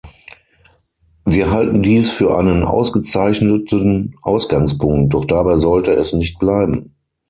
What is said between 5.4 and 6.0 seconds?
sollte